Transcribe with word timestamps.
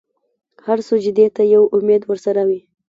هر 0.65 0.79
سجدې 0.89 1.27
ته 1.35 1.43
یو 1.53 1.63
امید 1.77 2.01
ورسره 2.05 2.41
وي. 2.47 2.59